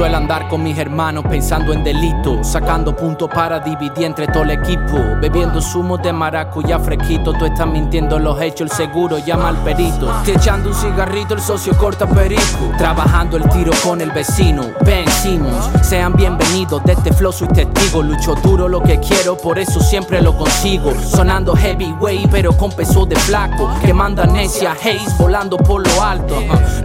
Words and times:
Suelo 0.00 0.16
andar 0.16 0.48
con 0.48 0.62
mis 0.62 0.78
hermanos 0.78 1.26
pensando 1.28 1.74
en 1.74 1.84
delito, 1.84 2.42
sacando 2.42 2.96
puntos 2.96 3.28
para 3.28 3.60
dividir 3.60 4.06
entre 4.06 4.26
todo 4.28 4.44
el 4.44 4.52
equipo, 4.52 4.96
bebiendo 5.20 5.60
zumo 5.60 5.98
de 5.98 6.10
maracuyá 6.10 6.78
fresquito, 6.78 7.34
tú 7.34 7.44
estás 7.44 7.66
mintiendo 7.66 8.18
los 8.18 8.40
hechos, 8.40 8.62
el 8.62 8.70
seguro 8.70 9.18
llama 9.18 9.50
al 9.50 9.58
perito, 9.58 10.10
te 10.24 10.32
echando 10.32 10.70
un 10.70 10.74
cigarrito, 10.74 11.34
el 11.34 11.40
socio 11.42 11.76
corta 11.76 12.06
perico, 12.06 12.72
trabajando 12.78 13.36
el 13.36 13.46
tiro 13.50 13.72
con 13.84 14.00
el 14.00 14.10
vecino, 14.10 14.68
Ben 14.86 15.06
Simmons, 15.06 15.68
sean 15.82 16.14
bienvenidos, 16.14 16.82
de 16.84 16.94
este 16.94 17.12
flow 17.12 17.30
soy 17.30 17.48
testigo, 17.48 18.02
lucho 18.02 18.34
duro 18.36 18.70
lo 18.70 18.82
que 18.82 18.98
quiero, 19.00 19.36
por 19.36 19.58
eso 19.58 19.80
siempre 19.80 20.22
lo 20.22 20.34
consigo, 20.34 20.94
sonando 20.98 21.54
heavyweight 21.54 22.30
pero 22.30 22.56
con 22.56 22.72
peso 22.72 23.04
de 23.04 23.16
flaco, 23.16 23.70
que 23.84 23.92
manda 23.92 24.24
necia 24.24 24.72
haze 24.72 24.98
volando 25.18 25.58
por 25.58 25.86
lo 25.86 26.02
alto, 26.02 26.36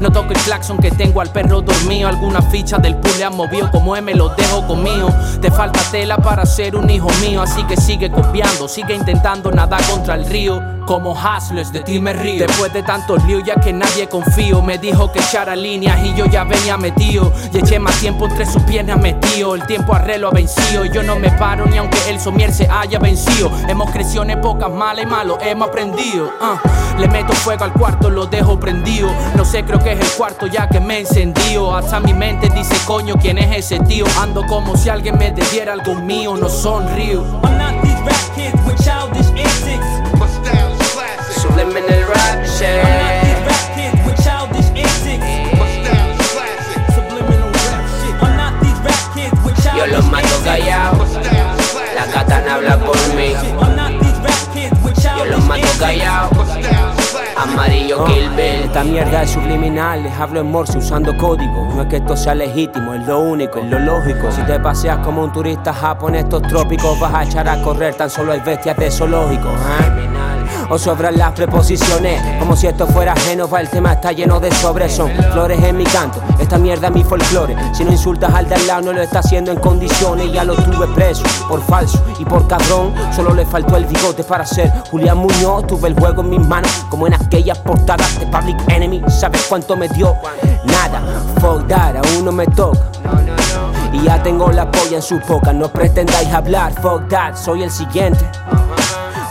no 0.02 0.11
toco 0.11 0.33
el 0.33 0.39
claxon 0.39 0.77
que 0.80 0.91
tengo 0.91 1.21
al 1.21 1.30
perro 1.30 1.61
dormido, 1.61 2.09
alguna 2.09 2.41
ficha 2.41 2.77
del 2.77 3.05
le 3.17 3.23
han 3.23 3.36
movido 3.36 3.70
como 3.72 3.95
me 4.02 4.14
lo 4.14 4.30
dejo 4.30 4.66
conmigo. 4.67 5.09
Te 5.42 5.52
falta 5.52 5.80
tela 5.92 6.17
para 6.17 6.45
ser 6.45 6.75
un 6.75 6.89
hijo 6.89 7.08
mío, 7.22 7.42
así 7.42 7.64
que 7.64 7.78
sigue 7.78 8.11
copiando, 8.11 8.67
sigue 8.67 8.94
intentando 8.94 9.52
nadar 9.52 9.84
contra 9.86 10.16
el 10.16 10.25
río. 10.25 10.61
Como 10.86 11.14
hustlers, 11.14 11.72
de 11.72 11.80
ti 11.80 12.00
me 12.00 12.14
río. 12.14 12.45
Después 12.45 12.72
de 12.72 12.83
tantos 12.83 13.23
líos, 13.26 13.44
ya 13.44 13.56
que 13.56 13.73
nadie 13.73 14.08
confío, 14.08 14.61
me 14.61 14.78
dijo 14.78 15.11
que 15.11 15.17
echara 15.17 15.56
líneas 15.56 16.00
y 16.06 16.14
yo 16.14 16.26
ya 16.28 16.44
venía 16.44 16.78
metido. 16.78 17.33
Y 17.52 17.58
eché 17.58 17.80
más 17.80 17.95
tiempo 18.00 18.28
entre 18.28 18.45
sus 18.45 18.61
piernas 18.64 19.02
metido. 19.02 19.56
El 19.56 19.66
tiempo 19.66 19.95
arreglo 19.95 20.28
ha 20.28 20.31
vencido. 20.31 20.86
Yo 20.86 21.02
no 21.02 21.16
me 21.16 21.31
paro 21.31 21.66
ni 21.66 21.78
aunque 21.78 21.98
el 22.08 22.20
somier 22.20 22.53
se 22.53 22.67
haya 22.70 23.00
vencido. 23.00 23.50
Hemos 23.67 23.89
crecido 23.89 24.22
en 24.23 24.31
épocas 24.31 24.70
malas 24.70 25.06
y 25.06 25.08
malos, 25.08 25.39
hemos 25.42 25.70
aprendido. 25.70 26.31
ah. 26.39 26.61
Le 27.00 27.08
meto 27.08 27.33
fuego 27.33 27.66
al 27.66 27.73
cuarto, 27.73 28.09
lo 28.09 28.28
dejo 28.28 28.59
prendido. 28.59 29.09
No 29.36 29.44
sé, 29.44 29.66
creo 29.66 29.80
que 29.80 29.94
es 29.94 30.00
el 30.00 30.11
cuarto 30.17 30.45
ya 30.48 30.70
que 30.70 30.80
me 30.80 30.99
encendió. 30.99 31.76
Hasta 31.76 31.99
mi 31.99 32.14
mente 32.14 32.48
dice, 32.49 32.76
coño, 32.95 33.16
¿quién 33.17 33.38
es 33.38 33.58
ese 33.58 33.78
tío? 33.83 34.06
Ando 34.22 34.45
como 34.45 34.78
si 34.78 34.88
alguien 34.88 35.17
me 35.17 35.30
debiera 35.30 35.73
algo 35.73 35.95
mío, 35.95 36.38
no 36.38 36.48
sonrío. 36.48 37.26
I'm 37.44 37.58
not 37.58 37.83
these 37.83 38.00
rap 38.06 38.36
kids 38.36 38.66
with 38.66 38.78
childish 38.82 39.28
antics. 39.36 39.89
Subliminal 41.42 42.08
rap 42.08 42.16
I'm 42.16 42.38
not 42.38 42.42
these 42.42 42.58
shit. 42.58 43.14
Bill. 59.05 59.16
Esta 59.16 59.17
mierda 59.17 59.23
es 59.23 59.30
subliminal, 59.32 60.04
les 60.04 60.14
hablo 60.14 60.39
en 60.42 60.52
morse 60.52 60.77
usando 60.77 61.16
código. 61.17 61.73
No 61.76 61.83
es 61.83 61.88
que 61.88 61.98
esto 61.98 62.17
sea 62.17 62.36
legítimo, 62.36 62.93
es 62.93 63.05
lo 63.05 63.20
único, 63.20 63.60
es 63.60 63.66
lo 63.66 63.80
lógico. 63.80 64.32
Si 64.32 64.42
te 64.43 64.60
paseas 64.60 64.99
como 64.99 65.23
un 65.23 65.32
turista 65.32 65.73
japonés 65.73 66.23
estos 66.23 66.42
trópicos, 66.43 66.99
vas 66.99 67.14
a 67.14 67.23
echar 67.23 67.48
a 67.48 67.61
correr, 67.61 67.95
tan 67.95 68.10
solo 68.10 68.32
hay 68.32 68.39
bestias 68.39 68.76
de 68.77 68.92
zoológico. 68.92 69.49
¿eh? 69.49 70.05
O 70.70 70.77
sobran 70.77 71.17
las 71.17 71.32
preposiciones, 71.33 72.21
como 72.39 72.55
si 72.55 72.67
esto 72.67 72.88
fuera 72.88 73.15
Génova, 73.15 73.61
el 73.61 73.70
tema 73.70 73.94
está 73.94 74.11
lleno 74.11 74.39
de 74.39 74.52
sobres, 74.52 74.94
son 74.94 75.11
flores 75.32 75.64
en 75.64 75.77
mi 75.77 75.83
canto. 75.83 76.21
Esta 76.45 76.60
mierda 76.60 76.89
es 76.89 76.94
mi 76.94 77.04
folclore. 77.04 77.56
Si 77.73 77.83
no 77.83 77.92
insultas 77.92 78.32
al 78.32 78.48
de 78.48 78.54
al 78.54 78.67
lado, 78.67 78.82
no 78.83 78.94
lo 78.94 79.02
está 79.02 79.17
haciendo 79.17 79.52
en 79.52 79.58
condiciones. 79.58 80.32
Ya 80.32 80.44
lo 80.44 80.54
tuve 80.54 80.86
preso 80.94 81.23
por 81.50 81.60
falso 81.64 82.00
y 82.20 82.23
por 82.23 82.48
cabrón. 82.48 82.94
Solo 83.16 83.33
le 83.33 83.48
faltó 83.48 83.76
el 83.78 83.86
bigote 83.86 84.23
para 84.23 84.45
ser 84.45 84.72
Julián 84.92 85.17
Muñoz. 85.17 85.66
Tuve 85.66 85.88
el 85.88 85.95
juego 85.95 86.22
en 86.22 86.30
mis 86.30 86.48
manos, 86.48 86.86
como 86.92 87.08
en 87.08 87.16
aquellas 87.16 87.58
portadas 87.58 88.20
de 88.20 88.28
Public 88.28 88.58
Enemy. 88.67 89.02
¿Sabes 89.08 89.44
cuánto 89.50 89.76
me 89.76 89.89
dio? 89.89 90.14
Nada, 90.66 91.02
fuck 91.42 91.67
that, 91.67 91.95
aún 91.95 92.26
no 92.26 92.32
me 92.32 92.45
toca. 92.45 92.92
Y 93.92 94.04
ya 94.04 94.22
tengo 94.22 94.52
la 94.52 94.70
polla 94.70 94.98
en 94.98 95.02
su 95.02 95.20
boca, 95.22 95.52
no 95.52 95.70
pretendáis 95.70 96.32
hablar, 96.32 96.73
fuck 96.80 97.08
that, 97.08 97.36
soy 97.36 97.64
el 97.64 97.72
siguiente. 97.72 98.23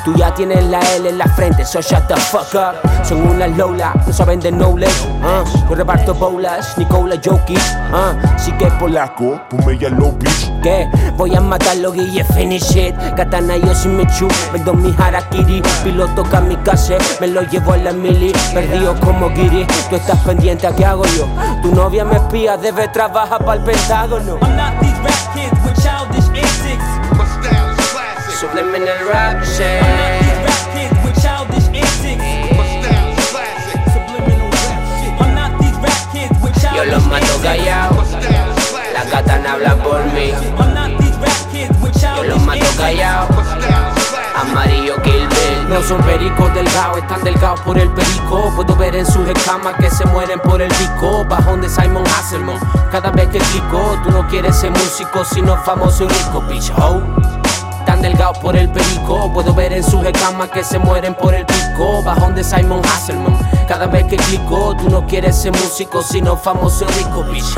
Tú 0.05 0.15
ya 0.17 0.35
tienes 0.35 0.63
la 0.65 0.81
L 0.97 1.09
en 1.09 1.17
la 1.17 1.25
frente, 1.29 1.65
so 1.65 1.81
shut 1.81 2.07
the 2.09 2.17
fuck 2.17 2.55
up. 2.55 2.77
Son 3.05 3.27
unas 3.27 3.57
Lola, 3.57 3.95
no 4.07 4.13
saben 4.13 4.39
de 4.39 4.53
knowledge. 4.53 4.93
Uh. 5.23 5.69
Yo 5.71 5.75
reparto 5.75 6.13
bolas, 6.15 6.77
Nicola 6.77 7.17
Jokic. 7.17 7.59
Uh. 7.91 8.15
Sí 8.37 8.53
que 8.53 8.67
polaco, 8.73 9.41
ponme 9.49 9.79
ya 9.79 9.89
low 9.89 10.13
bitch. 10.13 10.53
¿Qué? 10.63 10.87
Voy 11.17 11.35
a 11.35 11.41
matarlo, 11.41 11.91
Guille, 11.93 12.23
finish 12.25 12.77
it. 12.77 12.95
Katana 13.17 13.57
yo 13.57 13.75
sin 13.75 13.97
me 13.97 14.07
chu, 14.19 14.29
vendo 14.53 14.75
mi 14.75 14.95
harakiri. 14.99 15.63
Piloto 15.83 16.23
kamikaze, 16.25 16.99
me 17.21 17.29
lo 17.29 17.41
llevo 17.43 17.73
a 17.73 17.79
la 17.79 17.93
mili. 17.93 18.33
Perdido 18.53 18.95
como 19.01 19.31
Giri, 19.31 19.67
tú 19.89 19.97
estás 19.97 20.19
pendiente 20.19 20.67
a 20.67 20.77
qué 20.77 20.85
hago 20.85 21.05
yo. 21.17 21.27
Tu 21.63 21.75
novia 21.75 22.05
me 22.05 22.17
espía, 22.17 22.59
debe 22.59 22.89
trabajar 22.89 23.43
para 23.43 23.59
el 23.59 23.65
pentágono. 23.65 24.39
I'm 24.43 24.57
not 24.57 24.79
these 24.81 24.99
rap 25.01 25.35
kids 25.35 25.64
rap 35.83 36.13
kids 36.13 36.39
with 36.43 36.55
Yo 36.63 36.85
childish 36.85 36.93
los 36.93 37.07
mato 37.07 37.41
callados. 37.43 38.09
La 38.93 39.05
katana 39.11 39.53
habla 39.53 39.77
por 39.83 40.05
mí. 40.13 40.33
I'm 40.59 40.75
not 40.75 40.99
these 41.01 41.17
rap 41.19 41.51
kids 41.51 41.77
with 41.81 41.95
Yo 42.01 42.23
los 42.25 42.43
mato 42.43 42.67
callados. 42.77 43.45
Amarillo 44.37 45.03
Kill 45.03 45.29
Bill. 45.29 45.69
No 45.69 45.83
son 45.83 46.01
pericos 46.03 46.53
delgados, 46.55 46.99
están 46.99 47.25
delgados 47.25 47.61
por 47.61 47.79
el 47.79 47.91
perico. 47.91 48.53
Puedo 48.55 48.77
ver 48.77 48.95
en 48.95 49.07
sus 49.07 49.29
escamas 49.29 49.75
que 49.81 49.91
se 49.91 50.05
mueren 50.07 50.39
por 50.41 50.61
el 50.61 50.69
pico. 50.69 51.25
Bajón 51.25 51.61
de 51.61 51.69
Simon 51.69 52.05
Hasselman, 52.07 52.59
cada 52.91 53.11
vez 53.11 53.29
que 53.29 53.39
clico. 53.39 53.99
Tú 54.05 54.11
no 54.11 54.27
quieres 54.29 54.57
ser 54.57 54.71
músico, 54.71 55.25
sino 55.25 55.57
famoso 55.65 56.05
y 56.05 56.09
rico, 56.09 56.41
bitch 56.43 56.71
ho. 56.77 57.34
Delgados 58.05 58.37
por 58.37 58.55
el 58.55 58.69
perico. 58.69 59.33
Puedo 59.33 59.55
ver 59.55 59.73
en 59.73 59.83
sus 59.83 60.05
escamas 60.05 60.51
que 60.51 60.63
se 60.63 60.79
mueren 60.79 61.15
por 61.15 61.33
el 61.33 61.47
pico. 61.47 62.03
Bajón 62.03 62.35
de 62.35 62.45
Simon 62.45 62.83
Hasselman, 62.85 63.35
cada 63.67 63.87
vez 63.87 64.05
que 64.05 64.17
clico. 64.17 64.77
Tú 64.77 64.91
no 64.91 65.07
quieres 65.07 65.41
ser 65.41 65.53
músico, 65.53 66.03
sino 66.03 66.37
famoso 66.37 66.87
rico, 66.99 67.25
bitch. 67.33 67.55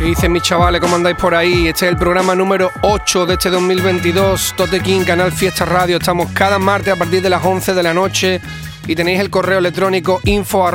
¿Qué 0.00 0.04
dicen 0.06 0.32
mis 0.32 0.42
chavales? 0.42 0.80
¿Cómo 0.80 0.96
andáis 0.96 1.16
por 1.16 1.36
ahí? 1.36 1.68
Este 1.68 1.86
es 1.86 1.92
el 1.92 1.96
programa 1.96 2.34
número 2.34 2.72
8 2.82 3.26
de 3.26 3.34
este 3.34 3.50
2022, 3.50 4.54
Tote 4.56 4.80
King, 4.80 5.02
Canal 5.02 5.30
Fiesta 5.30 5.64
Radio. 5.64 5.98
Estamos 5.98 6.28
cada 6.32 6.58
martes 6.58 6.92
a 6.92 6.96
partir 6.96 7.22
de 7.22 7.30
las 7.30 7.44
11 7.44 7.72
de 7.72 7.82
la 7.84 7.94
noche 7.94 8.40
y 8.88 8.96
tenéis 8.96 9.20
el 9.20 9.30
correo 9.30 9.58
electrónico 9.58 10.18
info 10.24 10.68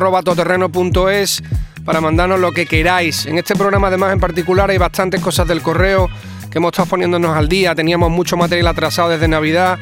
para 1.84 2.02
mandarnos 2.02 2.40
lo 2.40 2.54
que 2.54 2.66
queráis. 2.66 3.26
En 3.26 3.38
este 3.38 3.54
programa 3.56 3.88
además 3.88 4.14
en 4.14 4.22
particular 4.22 4.70
hay 4.70 4.78
bastantes 4.78 5.20
cosas 5.20 5.46
del 5.46 5.62
correo 5.62 6.10
hemos 6.56 6.72
estado 6.72 6.88
poniéndonos 6.90 7.36
al 7.36 7.50
día. 7.50 7.76
Teníamos 7.76 8.10
mucho 8.10 8.38
material 8.38 8.68
atrasado 8.68 9.10
desde 9.10 9.28
Navidad 9.28 9.78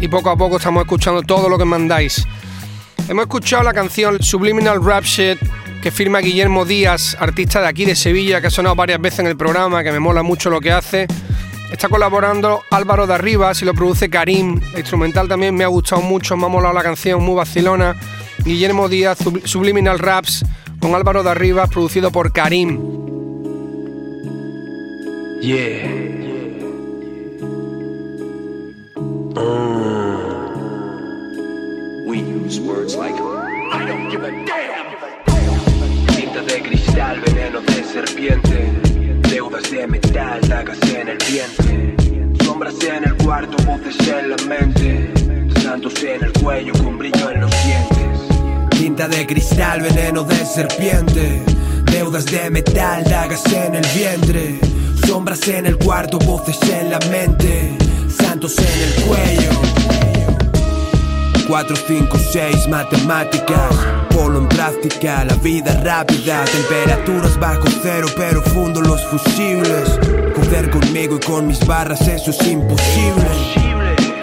y 0.00 0.08
poco 0.08 0.30
a 0.30 0.36
poco 0.36 0.56
estamos 0.56 0.82
escuchando 0.82 1.22
todo 1.22 1.48
lo 1.48 1.56
que 1.56 1.64
mandáis. 1.64 2.26
Hemos 3.08 3.22
escuchado 3.22 3.62
la 3.62 3.72
canción 3.72 4.20
Subliminal 4.22 4.84
Rap 4.84 5.04
Shit 5.04 5.38
que 5.82 5.92
firma 5.92 6.18
Guillermo 6.18 6.64
Díaz, 6.64 7.16
artista 7.20 7.60
de 7.60 7.68
aquí 7.68 7.84
de 7.84 7.94
Sevilla, 7.94 8.40
que 8.40 8.48
ha 8.48 8.50
sonado 8.50 8.74
varias 8.74 9.00
veces 9.00 9.20
en 9.20 9.28
el 9.28 9.36
programa, 9.36 9.84
que 9.84 9.92
me 9.92 10.00
mola 10.00 10.24
mucho 10.24 10.50
lo 10.50 10.60
que 10.60 10.72
hace. 10.72 11.06
Está 11.70 11.88
colaborando 11.88 12.62
Álvaro 12.70 13.06
de 13.06 13.14
Arribas 13.14 13.62
y 13.62 13.64
lo 13.64 13.74
produce 13.74 14.10
Karim. 14.10 14.60
El 14.72 14.80
instrumental 14.80 15.28
también 15.28 15.54
me 15.54 15.62
ha 15.62 15.68
gustado 15.68 16.02
mucho, 16.02 16.36
me 16.36 16.46
ha 16.46 16.48
molado 16.48 16.74
la 16.74 16.82
canción, 16.82 17.22
muy 17.22 17.36
vacilona. 17.36 17.94
Guillermo 18.44 18.88
Díaz, 18.88 19.18
Subliminal 19.44 20.00
Raps, 20.00 20.44
con 20.80 20.92
Álvaro 20.94 21.22
de 21.22 21.30
Arribas, 21.30 21.70
producido 21.70 22.10
por 22.10 22.32
Karim. 22.32 22.80
Yeah. 25.40 26.15
We 29.36 29.42
use 32.20 32.58
words 32.58 32.96
like 32.96 33.14
I 33.14 33.84
don't 33.86 34.08
give 34.08 34.24
a 34.24 34.30
damn. 34.30 34.86
Tinta 36.06 36.40
de 36.40 36.62
cristal, 36.62 37.20
veneno 37.20 37.60
de 37.60 37.84
serpiente. 37.84 38.72
Deudas 39.28 39.70
de 39.70 39.86
metal, 39.86 40.40
dagas 40.48 40.80
en 40.84 41.08
el 41.08 41.18
vientre. 41.18 41.96
Sombras 42.46 42.82
en 42.82 43.04
el 43.04 43.14
cuarto, 43.16 43.62
voces 43.64 44.08
en 44.08 44.30
la 44.30 44.36
mente. 44.48 45.12
Santos 45.60 46.02
en 46.02 46.24
el 46.24 46.32
cuello 46.32 46.72
con 46.82 46.96
brillo 46.96 47.30
en 47.30 47.42
los 47.42 47.50
dientes. 47.66 48.20
Tinta 48.70 49.06
de 49.06 49.26
cristal, 49.26 49.82
veneno 49.82 50.24
de 50.24 50.46
serpiente. 50.46 51.42
Deudas 51.92 52.24
de 52.24 52.48
metal, 52.48 53.04
dagas 53.04 53.44
en 53.52 53.74
el 53.74 53.86
vientre. 53.94 54.58
Sombras 55.06 55.46
en 55.48 55.66
el 55.66 55.76
cuarto, 55.76 56.18
voces 56.20 56.58
en 56.70 56.90
la 56.90 56.98
mente. 57.10 57.85
Santos 58.48 58.58
en 58.58 58.82
el 58.82 58.94
cuello. 59.04 59.50
4, 61.48 61.76
5, 61.86 62.18
6 62.32 62.68
matemáticas 62.68 63.72
Polo 64.10 64.40
en 64.40 64.48
práctica, 64.48 65.24
la 65.24 65.34
vida 65.34 65.80
rápida 65.84 66.44
Temperaturas 66.44 67.38
bajo 67.38 67.62
cero 67.82 68.08
pero 68.16 68.42
fundo 68.42 68.80
los 68.80 69.04
fusibles. 69.06 69.98
Joder 70.36 70.70
conmigo 70.70 71.16
y 71.16 71.20
con 71.24 71.46
mis 71.46 71.64
barras 71.66 72.00
eso 72.08 72.30
es 72.30 72.46
imposible. 72.46 73.26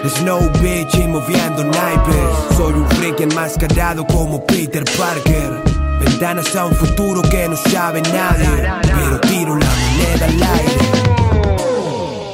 Snow 0.05 0.51
bitch 0.61 0.95
y 0.95 1.07
moviendo 1.07 1.63
naipes. 1.63 2.57
Soy 2.57 2.73
un 2.73 2.89
freak 2.89 3.21
enmascarado 3.21 4.05
como 4.05 4.45
Peter 4.45 4.83
Parker. 4.97 5.63
Ventanas 5.99 6.53
a 6.55 6.65
un 6.65 6.75
futuro 6.75 7.21
que 7.21 7.47
no 7.47 7.55
sabe 7.55 8.01
nadie 8.01 8.49
Pero 8.81 9.21
tiro 9.21 9.55
la 9.55 9.65
moneda 9.65 10.25
al 10.25 10.59
aire 10.59 11.22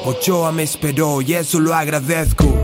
Ochoa 0.10 0.52
me 0.52 0.64
esperó 0.64 1.22
y 1.22 1.36
eso 1.36 1.60
lo 1.60 1.74
agradezco 1.74 2.60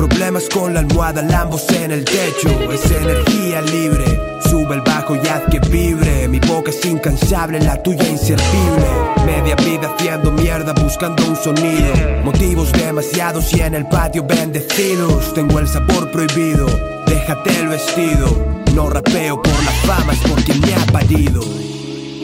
Problemas 0.00 0.48
con 0.48 0.72
la 0.72 0.80
almohada, 0.80 1.20
lambos 1.20 1.68
en 1.72 1.90
el 1.90 2.06
techo. 2.06 2.48
Es 2.72 2.90
energía 2.90 3.60
libre. 3.60 4.04
Sube 4.48 4.74
el 4.74 4.80
bajo 4.80 5.14
y 5.14 5.28
haz 5.28 5.42
que 5.50 5.58
vibre. 5.68 6.26
Mi 6.26 6.38
boca 6.40 6.70
es 6.70 6.82
incansable, 6.86 7.60
la 7.60 7.82
tuya 7.82 8.08
inservible. 8.08 8.86
Media 9.26 9.56
vida 9.56 9.94
haciendo 9.94 10.32
mierda, 10.32 10.72
buscando 10.72 11.22
un 11.26 11.36
sonido. 11.36 11.92
Motivos 12.24 12.72
demasiados 12.72 13.52
y 13.52 13.60
en 13.60 13.74
el 13.74 13.86
patio 13.88 14.24
bendecidos. 14.24 15.34
Tengo 15.34 15.58
el 15.58 15.68
sabor 15.68 16.10
prohibido. 16.10 16.66
Déjate 17.06 17.60
el 17.60 17.68
vestido. 17.68 18.62
No 18.74 18.88
rapeo 18.88 19.42
por 19.42 19.64
la 19.64 19.72
fama, 19.84 20.14
es 20.14 20.20
porque 20.20 20.54
me 20.54 20.74
ha 20.74 20.86
parido. 20.86 21.42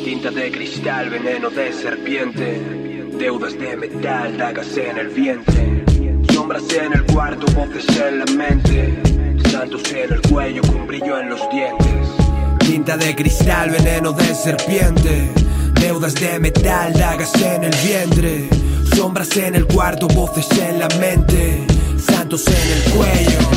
Tinta 0.02 0.30
de 0.30 0.50
cristal, 0.50 1.10
veneno 1.10 1.50
de 1.50 1.74
serpiente. 1.74 2.85
Deudas 3.18 3.58
de 3.58 3.76
metal, 3.76 4.36
dagas 4.36 4.76
en 4.76 4.98
el 4.98 5.08
vientre. 5.08 5.84
Sombras 6.32 6.64
en 6.74 6.92
el 6.92 7.04
cuarto, 7.04 7.46
voces 7.52 7.86
en 7.96 8.18
la 8.18 8.26
mente. 8.26 9.02
Santos 9.50 9.82
en 9.92 10.12
el 10.12 10.20
cuello 10.22 10.60
con 10.62 10.86
brillo 10.86 11.18
en 11.18 11.30
los 11.30 11.40
dientes. 11.50 11.88
Tinta 12.60 12.96
de 12.96 13.16
cristal, 13.16 13.70
veneno 13.70 14.12
de 14.12 14.34
serpiente. 14.34 15.30
Deudas 15.80 16.14
de 16.14 16.38
metal, 16.38 16.92
dagas 16.92 17.34
en 17.36 17.64
el 17.64 17.74
vientre. 17.86 18.48
Sombras 18.94 19.34
en 19.36 19.54
el 19.54 19.66
cuarto, 19.66 20.08
voces 20.08 20.46
en 20.58 20.78
la 20.78 20.88
mente. 21.00 21.66
Santos 21.98 22.44
en 22.46 22.72
el 22.72 22.82
cuello. 22.92 23.55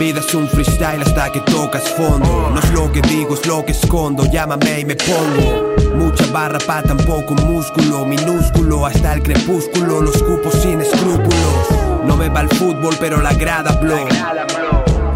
Vida 0.00 0.20
es 0.20 0.34
un 0.34 0.48
freestyle 0.48 1.02
hasta 1.02 1.30
que 1.30 1.40
tocas 1.40 1.86
fondo. 1.90 2.50
No 2.54 2.58
es 2.58 2.70
lo 2.70 2.90
que 2.90 3.02
digo, 3.02 3.34
es 3.34 3.44
lo 3.44 3.62
que 3.66 3.72
escondo. 3.72 4.24
Llámame 4.24 4.80
y 4.80 4.84
me 4.86 4.96
pongo. 4.96 5.74
Mucha 5.94 6.24
barra 6.32 6.58
pa' 6.58 6.82
tan 6.82 6.96
poco 6.96 7.34
músculo. 7.34 8.06
Minúsculo 8.06 8.86
hasta 8.86 9.12
el 9.12 9.22
crepúsculo. 9.22 10.00
Los 10.00 10.22
cupos 10.22 10.54
sin 10.54 10.80
escrúpulos. 10.80 11.66
No 12.06 12.16
me 12.16 12.30
va 12.30 12.40
el 12.40 12.48
fútbol, 12.48 12.96
pero 12.98 13.20
la 13.20 13.34
grada 13.34 13.72
blow. 13.72 14.08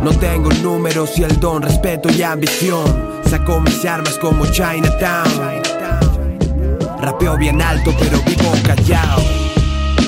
No 0.02 0.10
tengo 0.18 0.50
números 0.62 1.18
y 1.18 1.22
el 1.22 1.40
don, 1.40 1.62
respeto 1.62 2.10
y 2.12 2.22
ambición. 2.22 3.22
Saco 3.30 3.60
mis 3.60 3.82
armas 3.86 4.18
como 4.18 4.44
Chinatown. 4.44 5.62
Rapeo 7.00 7.38
bien 7.38 7.62
alto, 7.62 7.90
pero 7.98 8.20
vivo 8.26 8.52
callado. 8.62 9.22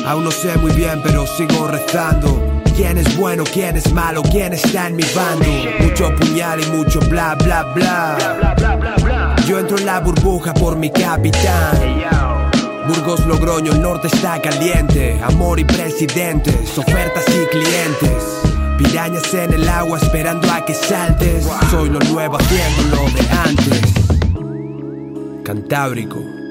Aún 0.07 0.25
no 0.25 0.31
sé 0.31 0.55
muy 0.59 0.73
bien, 0.73 1.01
pero 1.03 1.27
sigo 1.27 1.67
rezando. 1.67 2.56
¿Quién 2.77 2.99
es 2.99 3.17
bueno, 3.17 3.43
quién 3.45 3.75
es 3.75 3.91
malo, 3.91 4.23
quién 4.23 4.53
está 4.53 4.89
en 4.89 4.97
mi 4.97 5.03
bando? 5.15 5.47
Mucho 5.81 6.15
puñal 6.15 6.61
y 6.63 6.67
mucho 6.67 7.01
bla 7.09 7.35
bla 7.35 7.63
bla. 7.75 9.35
Yo 9.47 9.59
entro 9.59 9.79
en 9.79 9.87
la 9.87 10.01
burbuja 10.01 10.53
por 10.53 10.77
mi 10.77 10.91
capitán. 10.91 11.79
Burgos 12.87 13.27
Logroño, 13.27 13.73
el 13.73 13.81
norte 13.81 14.09
está 14.09 14.43
caliente. 14.43 15.19
Amor 15.25 15.59
y 15.59 15.65
presidentes, 15.65 16.77
ofertas 16.77 17.25
y 17.29 17.47
clientes. 17.47 18.43
Pirañas 18.77 19.33
en 19.33 19.55
el 19.55 19.67
agua 19.67 19.99
esperando 19.99 20.53
a 20.53 20.63
que 20.67 20.75
saltes. 20.75 21.49
Soy 21.71 21.89
lo 21.89 21.99
nuevo 22.01 22.37
haciendo 22.37 22.95
lo 22.95 23.09
de 23.11 23.27
antes. 23.31 23.95
Cantábrico. 25.45 26.46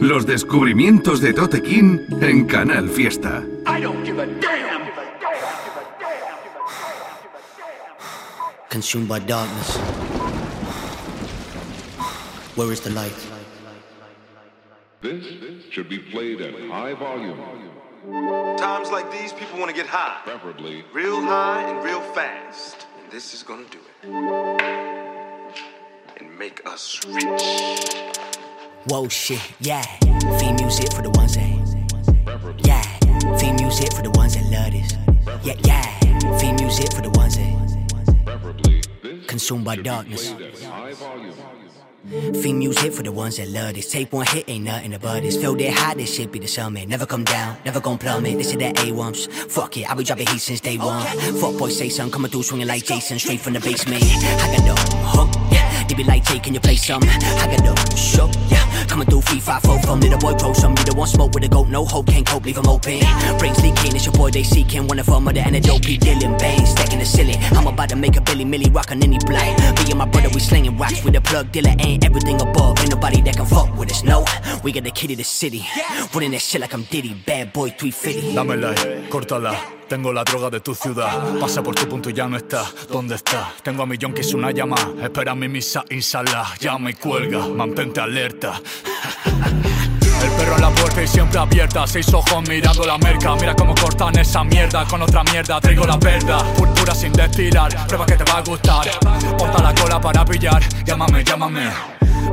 Los 0.00 0.24
descubrimientos 0.24 1.20
de 1.20 1.34
Tote 1.34 1.62
King 1.62 2.00
en 2.22 2.46
Canal 2.46 2.88
Fiesta. 2.88 3.44
I 3.66 3.82
don't 3.82 4.02
give 4.02 4.18
a 4.18 4.26
damn. 4.26 4.80
Consumed 8.70 9.08
by 9.08 9.18
darkness. 9.18 9.76
Where 12.56 12.72
is 12.72 12.80
the 12.80 12.90
light? 12.90 13.12
This 15.02 15.22
should 15.70 15.90
be 15.90 15.98
played 15.98 16.40
at 16.40 16.54
high 16.70 16.94
volume. 16.94 17.38
Times 18.56 18.90
like 18.90 19.10
these, 19.12 19.34
people 19.34 19.58
want 19.58 19.68
to 19.68 19.76
get 19.76 19.86
high. 19.86 20.22
Preferably 20.24 20.82
Real 20.94 21.20
high 21.20 21.62
and 21.68 21.84
real 21.84 22.00
fast. 22.14 22.86
And 23.02 23.12
this 23.12 23.34
is 23.34 23.42
to 23.42 23.66
do 23.70 23.78
it. 24.02 24.08
And 26.16 26.38
make 26.38 26.62
us 26.64 27.04
rich. 27.06 28.29
Whoa, 28.86 29.08
shit, 29.08 29.40
yeah. 29.60 29.82
Theme 30.38 30.56
music 30.56 30.92
for 30.92 31.02
the 31.02 31.10
ones 31.10 31.34
that. 31.34 31.50
Yeah. 32.64 32.82
Theme 33.36 33.56
music 33.56 33.92
for 33.92 34.02
the 34.02 34.10
ones 34.12 34.34
that 34.34 34.44
love 34.50 34.72
this. 34.72 34.96
Yeah, 35.44 35.54
yeah. 35.64 36.38
Theme 36.38 36.56
music 36.56 36.92
for 36.94 37.02
the 37.02 37.10
ones 37.10 37.36
that. 37.36 37.50
Consumed 39.28 39.66
by 39.66 39.76
darkness. 39.76 40.34
Theme 42.08 42.58
music 42.58 42.94
for 42.94 43.02
the 43.02 43.12
ones 43.12 43.36
that 43.36 43.48
love 43.48 43.74
this. 43.74 43.92
Take 43.92 44.12
one 44.14 44.24
hit, 44.26 44.48
ain't 44.48 44.64
nothing 44.64 44.94
about 44.94 45.22
this. 45.22 45.36
Feel 45.36 45.54
that 45.56 45.74
high, 45.74 45.94
this 45.94 46.14
shit 46.14 46.32
be 46.32 46.38
the 46.38 46.48
summit. 46.48 46.88
Never 46.88 47.04
come 47.04 47.24
down, 47.24 47.58
never 47.66 47.80
gon' 47.80 47.98
plummet. 47.98 48.38
This 48.38 48.48
is 48.48 48.56
that 48.56 48.76
A1s. 48.76 49.28
Fuck 49.50 49.76
it, 49.76 49.90
I 49.90 49.94
be 49.94 50.04
dropping 50.04 50.26
heat 50.28 50.38
since 50.38 50.60
day 50.60 50.78
one. 50.78 51.04
Fuck 51.36 51.58
boy, 51.58 51.68
say 51.68 51.90
something, 51.90 52.12
coming 52.12 52.30
through 52.30 52.44
swinging 52.44 52.66
like 52.66 52.84
Jason, 52.84 53.18
straight 53.18 53.40
from 53.40 53.52
the 53.52 53.60
basement. 53.60 54.02
I 54.02 54.56
got 54.56 54.64
the 54.64 54.70
um, 54.70 55.04
hook, 55.04 55.49
yeah. 55.90 55.96
They 55.96 56.02
be 56.02 56.08
like, 56.08 56.24
taking 56.24 56.54
your 56.54 56.60
place 56.60 56.86
some. 56.86 57.02
I 57.02 57.46
got 57.50 57.90
the 57.90 57.96
show, 57.96 58.30
yeah. 58.48 58.86
Coming 58.86 59.06
through 59.06 59.22
free 59.22 59.40
five 59.40 59.62
four 59.62 59.80
from 59.82 60.00
little 60.00 60.18
boy 60.18 60.34
pro 60.34 60.52
some. 60.52 60.72
You 60.76 60.84
don't 60.84 60.96
want 60.96 61.10
smoke 61.10 61.34
with 61.34 61.44
a 61.44 61.48
goat, 61.48 61.68
no 61.68 61.84
hope, 61.84 62.06
can't 62.06 62.26
cope, 62.26 62.44
leave 62.44 62.58
'em 62.58 62.68
open. 62.68 63.00
Brains 63.38 63.62
leaking, 63.62 63.94
it's 63.96 64.06
your 64.06 64.14
boy 64.14 64.30
they 64.30 64.42
seeking. 64.42 64.86
One 64.86 64.98
of 64.98 65.06
them 65.06 65.28
are 65.28 65.32
the 65.32 65.40
antidote, 65.40 65.82
P. 65.82 65.98
Dylan 65.98 66.38
Bane, 66.38 66.66
stacking 66.66 66.98
the 66.98 67.04
ceiling. 67.04 67.38
I'm 67.52 67.66
about 67.66 67.88
to 67.90 67.96
make 67.96 68.16
a 68.16 68.20
Billy 68.20 68.44
Millie 68.44 68.70
rock 68.70 68.90
on 68.90 69.02
any 69.02 69.18
blind. 69.18 69.58
Me 69.60 69.90
and 69.90 69.98
my 69.98 70.06
brother, 70.06 70.28
we 70.34 70.40
slinging 70.40 70.76
rocks 70.76 71.04
with 71.04 71.16
a 71.16 71.20
plug 71.20 71.52
dealer, 71.52 71.74
ain't 71.78 72.04
everything 72.04 72.40
above. 72.40 72.78
Ain't 72.80 72.90
nobody 72.90 73.20
that 73.22 73.36
can 73.36 73.46
fuck 73.46 73.76
with 73.76 73.90
us, 73.90 74.02
no. 74.04 74.24
We 74.62 74.72
got 74.72 74.84
the 74.84 74.90
key 74.90 75.08
to 75.08 75.16
the 75.16 75.24
city. 75.24 75.66
Running 76.14 76.32
that 76.32 76.42
shit 76.42 76.60
like 76.60 76.72
I'm 76.72 76.84
Diddy, 76.84 77.14
bad 77.14 77.52
boy 77.52 77.70
350. 77.70 78.34
Dame 78.34 78.60
like, 78.60 79.10
córtala. 79.10 79.79
Tengo 79.90 80.12
la 80.12 80.22
droga 80.22 80.48
de 80.50 80.60
tu 80.60 80.72
ciudad. 80.72 81.10
Pasa 81.40 81.64
por 81.64 81.74
tu 81.74 81.88
punto 81.88 82.10
y 82.10 82.12
ya 82.12 82.28
no 82.28 82.36
está. 82.36 82.64
¿Dónde 82.88 83.16
está? 83.16 83.52
Tengo 83.60 83.82
a 83.82 83.86
mi 83.86 83.98
yonkis 83.98 84.32
una 84.34 84.52
llama. 84.52 84.76
Espera 85.02 85.34
mi 85.34 85.48
misa, 85.48 85.84
insala. 85.90 86.46
Llama 86.60 86.92
y 86.92 86.94
cuelga. 86.94 87.48
Mantente 87.48 87.98
alerta. 87.98 88.60
El 89.26 90.30
perro 90.38 90.54
en 90.54 90.62
la 90.62 90.70
puerta 90.70 91.02
y 91.02 91.08
siempre 91.08 91.40
abierta. 91.40 91.88
Seis 91.88 92.14
ojos 92.14 92.48
mirando 92.48 92.86
la 92.86 92.98
merca. 92.98 93.34
Mira 93.34 93.56
cómo 93.56 93.74
cortan 93.74 94.16
esa 94.16 94.44
mierda. 94.44 94.84
Con 94.84 95.02
otra 95.02 95.24
mierda 95.24 95.60
traigo 95.60 95.84
la 95.84 95.96
verdad. 95.96 96.54
Púrpura 96.54 96.94
sin 96.94 97.12
destilar. 97.12 97.88
Prueba 97.88 98.06
que 98.06 98.14
te 98.14 98.22
va 98.22 98.38
a 98.38 98.42
gustar. 98.42 98.88
Ponta 99.36 99.60
la 99.60 99.74
cola 99.74 100.00
para 100.00 100.24
pillar. 100.24 100.62
Llámame, 100.84 101.24
llámame. 101.24 101.68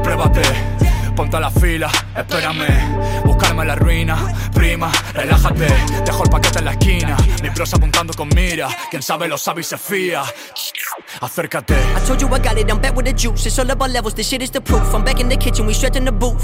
Pruébate. 0.03 0.76
Ponte 1.17 1.35
a 1.35 1.39
la 1.39 1.49
fila, 1.49 1.89
espérame 2.15 3.23
Buscarme 3.25 3.65
la 3.65 3.73
ruina, 3.73 4.15
prima, 4.53 4.91
relájate 5.13 5.65
Dejo 6.05 6.23
el 6.23 6.29
paquete 6.29 6.59
en 6.59 6.65
la 6.65 6.71
esquina 6.73 7.17
Mi 7.41 7.49
prosa 7.49 7.77
apuntando 7.77 8.13
con 8.13 8.29
mira 8.35 8.69
Quien 8.91 9.01
sabe 9.01 9.27
lo 9.27 9.35
sabe 9.35 9.61
y 9.61 9.63
se 9.63 9.79
fía 9.79 10.23
acércate. 11.21 11.73
I 11.95 12.05
told 12.05 12.21
you 12.21 12.27
I 12.27 12.39
got 12.39 12.57
it, 12.57 12.69
I'm 12.69 12.79
back 12.79 12.95
with 12.95 13.05
the 13.05 13.13
juice. 13.13 13.45
It's 13.45 13.59
all 13.59 13.69
about 13.69 13.91
levels, 13.91 14.13
this 14.13 14.27
shit 14.27 14.41
is 14.41 14.51
the 14.51 14.61
proof. 14.61 14.93
I'm 14.93 15.03
back 15.03 15.19
in 15.19 15.29
the 15.29 15.37
kitchen, 15.37 15.65
we 15.65 15.73
stretching 15.73 16.05
the 16.05 16.11
booth. 16.11 16.41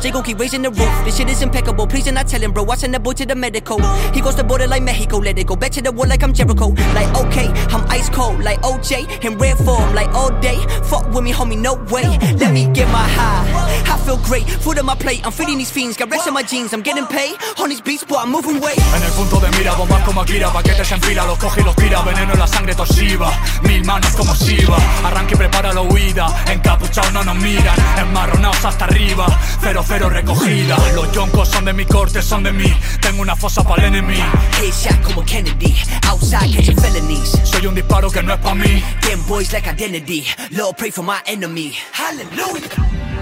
Jay 0.00 0.10
gon' 0.10 0.22
keep 0.22 0.38
raising 0.38 0.62
the 0.62 0.70
roof. 0.70 1.04
This 1.04 1.16
shit 1.16 1.28
is 1.28 1.42
impeccable. 1.42 1.86
Please 1.86 2.06
and 2.06 2.18
I 2.18 2.22
tell 2.22 2.40
him, 2.40 2.52
bro. 2.52 2.64
I 2.66 2.76
send 2.76 2.94
the 2.94 3.00
boy 3.00 3.12
to 3.12 3.26
the 3.26 3.34
medical. 3.34 3.80
He 4.12 4.20
goes 4.20 4.34
to 4.36 4.44
border 4.44 4.66
like 4.66 4.82
Mexico. 4.82 5.18
Let 5.18 5.38
it 5.38 5.46
go 5.46 5.56
back 5.56 5.72
to 5.72 5.82
the 5.82 5.92
war 5.92 6.06
like 6.06 6.22
I'm 6.22 6.32
Jericho. 6.32 6.68
Like, 6.94 7.14
okay, 7.16 7.48
I'm 7.70 7.84
ice 7.90 8.08
cold. 8.10 8.42
Like 8.42 8.60
OJ 8.62 9.24
in 9.24 9.38
rare 9.38 9.56
form. 9.56 9.94
Like 9.94 10.08
all 10.08 10.30
day. 10.40 10.58
Fuck 10.84 11.12
with 11.12 11.24
me, 11.24 11.32
homie, 11.32 11.58
no 11.58 11.74
way. 11.92 12.18
Let 12.36 12.52
me 12.52 12.66
get 12.72 12.88
my 12.88 13.06
high. 13.08 13.46
I 13.92 13.98
feel 14.04 14.15
great. 14.22 14.48
Food 14.62 14.78
on 14.78 14.86
my 14.86 14.94
plate. 14.94 15.24
I'm 15.24 15.32
feeding 15.32 15.58
these 15.58 15.70
fiends. 15.70 15.96
Got 15.96 16.10
rest 16.10 16.26
in 16.26 16.34
my 16.34 16.42
jeans. 16.42 16.72
I'm 16.72 16.82
getting 16.82 17.06
paid. 17.06 17.34
On 17.58 17.68
these 17.68 17.80
beats, 17.80 18.04
boy, 18.04 18.16
I'm 18.16 18.30
moving 18.30 18.60
weight. 18.60 18.78
En 18.94 19.02
el 19.02 19.12
punto 19.12 19.40
de 19.40 19.50
mira, 19.58 19.74
bombas 19.74 20.02
como 20.04 20.20
Akira, 20.20 20.52
paquetes 20.52 20.90
en 20.92 21.00
fila, 21.00 21.24
los 21.24 21.38
coge 21.38 21.60
y 21.60 21.64
los 21.64 21.76
tira, 21.76 22.02
veneno 22.02 22.32
en 22.32 22.38
la 22.38 22.46
sangre 22.46 22.74
toshiva, 22.74 23.32
mil 23.62 23.84
manos 23.84 24.10
como 24.16 24.34
Shiva, 24.34 24.76
arranque 25.04 25.34
y 25.34 25.36
prepara 25.36 25.72
la 25.72 25.82
huida, 25.82 26.26
encapuchados 26.50 27.12
no 27.12 27.24
nos 27.24 27.36
miran, 27.36 27.76
enmarronados 27.98 28.64
hasta 28.64 28.84
arriba, 28.84 29.26
cero 29.60 29.84
cero 29.86 30.08
recogida, 30.08 30.76
los 30.94 31.10
yoncos 31.12 31.48
son 31.48 31.64
de 31.64 31.72
mi 31.72 31.84
corte, 31.84 32.22
son 32.22 32.42
de 32.42 32.52
mí, 32.52 32.72
tengo 33.00 33.22
una 33.22 33.36
fosa 33.36 33.62
para 33.62 33.86
el 33.86 33.94
enemy, 33.94 34.18
Headshot 34.60 35.02
como 35.02 35.24
Kennedy. 35.24 35.74
Outside 36.08 36.54
catching 36.54 36.76
felonies. 36.76 37.32
soy 37.44 37.66
un 37.66 37.74
disparo 37.74 38.10
que 38.10 38.22
no 38.22 38.34
es 38.34 38.40
pa' 38.40 38.54
mí, 38.54 38.82
Them 39.02 39.22
boys 39.26 39.52
like 39.52 39.68
identity. 39.68 40.26
Lord, 40.50 40.76
pray 40.76 40.90
for 40.90 41.04
my 41.04 41.20
enemy. 41.26 41.72
Hallelujah. 41.92 43.15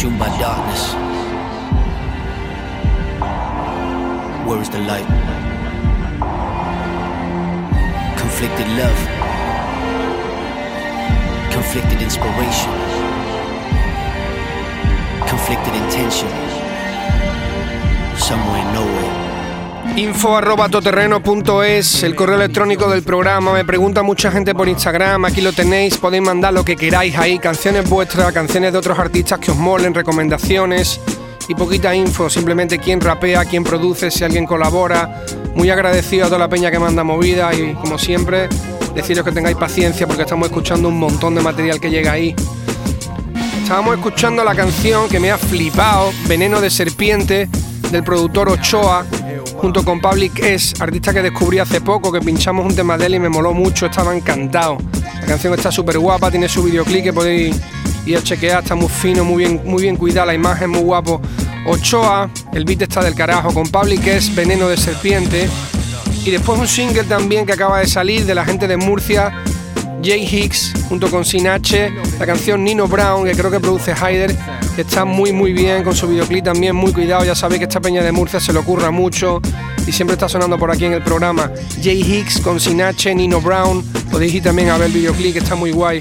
Consumed 0.00 0.18
by 0.18 0.28
darkness. 0.38 0.94
Where 4.48 4.62
is 4.62 4.70
the 4.70 4.78
light? 4.78 5.04
Conflicted 8.16 8.66
love. 8.80 9.00
Conflicted 11.52 12.00
inspiration. 12.00 12.72
Conflicted 15.28 15.74
intention. 15.74 16.30
Somewhere, 18.16 18.72
nowhere. 18.72 19.19
Info 19.96 20.36
arroba 20.36 20.68
toterreno.es, 20.68 22.02
el 22.04 22.14
correo 22.14 22.36
electrónico 22.36 22.88
del 22.88 23.02
programa. 23.02 23.52
Me 23.52 23.64
pregunta 23.64 24.02
mucha 24.02 24.30
gente 24.30 24.54
por 24.54 24.68
Instagram. 24.68 25.24
Aquí 25.24 25.40
lo 25.40 25.52
tenéis. 25.52 25.98
Podéis 25.98 26.22
mandar 26.22 26.54
lo 26.54 26.64
que 26.64 26.76
queráis 26.76 27.16
ahí. 27.18 27.38
Canciones 27.38 27.88
vuestras, 27.88 28.32
canciones 28.32 28.72
de 28.72 28.78
otros 28.78 28.98
artistas 28.98 29.38
que 29.38 29.50
os 29.50 29.56
molen, 29.56 29.92
recomendaciones 29.92 31.00
y 31.48 31.54
poquita 31.54 31.94
info. 31.94 32.30
Simplemente 32.30 32.78
quién 32.78 33.00
rapea, 33.00 33.44
quién 33.44 33.64
produce, 33.64 34.10
si 34.10 34.24
alguien 34.24 34.46
colabora. 34.46 35.24
Muy 35.54 35.68
agradecido 35.70 36.24
a 36.24 36.26
toda 36.28 36.38
la 36.38 36.48
peña 36.48 36.70
que 36.70 36.78
manda 36.78 37.02
movida 37.02 37.52
y 37.52 37.74
como 37.74 37.98
siempre, 37.98 38.48
deciros 38.94 39.24
que 39.24 39.32
tengáis 39.32 39.56
paciencia 39.56 40.06
porque 40.06 40.22
estamos 40.22 40.48
escuchando 40.48 40.88
un 40.88 40.98
montón 40.98 41.34
de 41.34 41.42
material 41.42 41.80
que 41.80 41.90
llega 41.90 42.12
ahí. 42.12 42.34
Estábamos 43.62 43.96
escuchando 43.96 44.44
la 44.44 44.54
canción 44.54 45.08
que 45.08 45.20
me 45.20 45.30
ha 45.30 45.38
flipado, 45.38 46.10
Veneno 46.26 46.60
de 46.60 46.70
Serpiente, 46.70 47.48
del 47.90 48.04
productor 48.04 48.48
Ochoa, 48.48 49.04
junto 49.60 49.84
con 49.84 50.00
Public 50.00 50.38
S, 50.38 50.74
artista 50.82 51.12
que 51.12 51.20
descubrí 51.20 51.58
hace 51.58 51.82
poco, 51.82 52.10
que 52.10 52.20
pinchamos 52.20 52.64
un 52.64 52.74
tema 52.74 52.96
de 52.96 53.06
él 53.06 53.16
y 53.16 53.18
me 53.18 53.28
moló 53.28 53.52
mucho, 53.52 53.86
estaba 53.86 54.16
encantado. 54.16 54.78
La 55.20 55.26
canción 55.26 55.52
está 55.52 55.70
súper 55.70 55.98
guapa, 55.98 56.30
tiene 56.30 56.48
su 56.48 56.62
videoclip 56.62 57.04
que 57.04 57.12
podéis 57.12 57.60
ir 58.06 58.16
a 58.16 58.22
chequear, 58.22 58.62
está 58.62 58.74
muy 58.74 58.88
fino, 58.88 59.22
muy 59.22 59.44
bien, 59.44 59.60
muy 59.64 59.82
bien 59.82 59.96
cuidada, 59.96 60.26
la 60.26 60.34
imagen 60.34 60.70
muy 60.70 60.80
guapo. 60.80 61.20
Ochoa, 61.66 62.30
el 62.54 62.64
beat 62.64 62.82
está 62.82 63.02
del 63.02 63.14
carajo, 63.14 63.52
con 63.52 63.68
Public 63.68 64.06
S, 64.06 64.32
Veneno 64.34 64.66
de 64.66 64.78
Serpiente. 64.78 65.46
Y 66.24 66.30
después 66.30 66.58
un 66.58 66.66
single 66.66 67.04
también 67.04 67.44
que 67.44 67.52
acaba 67.52 67.80
de 67.80 67.86
salir 67.86 68.24
de 68.24 68.34
la 68.34 68.46
gente 68.46 68.66
de 68.66 68.78
Murcia, 68.78 69.30
Jay 70.02 70.24
Hicks 70.24 70.72
junto 70.88 71.10
con 71.10 71.26
Sinache, 71.26 71.92
la 72.18 72.24
canción 72.24 72.64
Nino 72.64 72.88
Brown 72.88 73.26
que 73.26 73.32
creo 73.32 73.50
que 73.50 73.60
produce 73.60 73.94
Hyder, 73.94 74.34
está 74.80 75.04
muy 75.04 75.32
muy 75.32 75.52
bien 75.52 75.84
con 75.84 75.94
su 75.94 76.08
videoclip 76.08 76.44
también 76.44 76.74
muy 76.74 76.92
cuidado, 76.92 77.24
ya 77.24 77.34
sabéis 77.34 77.60
que 77.60 77.64
esta 77.64 77.80
peña 77.80 78.02
de 78.02 78.12
Murcia 78.12 78.40
se 78.40 78.52
le 78.52 78.58
ocurra 78.58 78.90
mucho 78.90 79.40
y 79.86 79.92
siempre 79.92 80.14
está 80.14 80.28
sonando 80.28 80.58
por 80.58 80.70
aquí 80.70 80.84
en 80.84 80.92
el 80.92 81.02
programa. 81.02 81.50
Jay 81.82 82.00
Hicks 82.00 82.40
con 82.40 82.60
Sinache, 82.60 83.14
Nino 83.14 83.40
Brown, 83.40 83.84
podéis 84.10 84.34
ir 84.34 84.42
también 84.42 84.70
a 84.70 84.78
ver 84.78 84.86
el 84.86 84.92
videoclip 84.92 85.32
que 85.32 85.38
está 85.38 85.54
muy 85.54 85.72
guay. 85.72 86.00